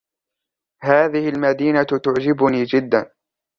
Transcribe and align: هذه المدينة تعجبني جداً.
هذه 0.83 1.29
المدينة 1.29 1.83
تعجبني 1.83 2.63
جداً. 2.63 3.11